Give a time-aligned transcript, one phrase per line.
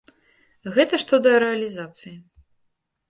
[0.77, 2.15] Гэта што да рэалізацыі.